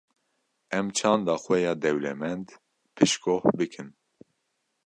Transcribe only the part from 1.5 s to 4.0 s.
ya dewlemed piştgoh bikin.